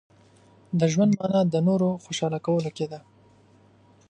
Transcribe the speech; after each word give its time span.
•د 0.79 0.81
ژوند 0.93 1.11
مانا 1.19 1.41
د 1.47 1.55
نورو 1.67 1.89
خوشحاله 2.03 2.39
کولو 2.45 2.69
کې 2.77 2.85
ده. 2.91 2.99